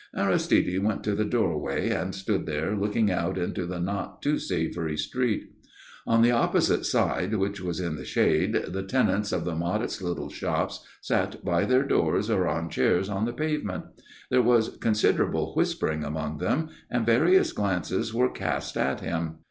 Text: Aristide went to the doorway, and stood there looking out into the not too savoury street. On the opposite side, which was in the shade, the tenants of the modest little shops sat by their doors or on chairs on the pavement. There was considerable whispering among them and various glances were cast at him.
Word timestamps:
Aristide 0.17 0.79
went 0.81 1.03
to 1.03 1.13
the 1.13 1.23
doorway, 1.23 1.91
and 1.91 2.15
stood 2.15 2.47
there 2.47 2.75
looking 2.75 3.11
out 3.11 3.37
into 3.37 3.67
the 3.67 3.79
not 3.79 4.19
too 4.19 4.39
savoury 4.39 4.97
street. 4.97 5.51
On 6.07 6.23
the 6.23 6.31
opposite 6.31 6.87
side, 6.87 7.35
which 7.35 7.61
was 7.61 7.79
in 7.79 7.97
the 7.97 8.03
shade, 8.03 8.53
the 8.69 8.81
tenants 8.81 9.31
of 9.31 9.45
the 9.45 9.53
modest 9.53 10.01
little 10.01 10.29
shops 10.31 10.83
sat 11.01 11.45
by 11.45 11.65
their 11.65 11.83
doors 11.83 12.31
or 12.31 12.47
on 12.47 12.67
chairs 12.67 13.09
on 13.09 13.25
the 13.25 13.31
pavement. 13.33 13.83
There 14.31 14.41
was 14.41 14.75
considerable 14.77 15.53
whispering 15.53 16.03
among 16.03 16.39
them 16.39 16.69
and 16.89 17.05
various 17.05 17.51
glances 17.51 18.11
were 18.11 18.31
cast 18.31 18.77
at 18.77 19.01
him. 19.01 19.35